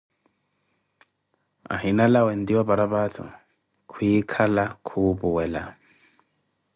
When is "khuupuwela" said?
4.85-5.61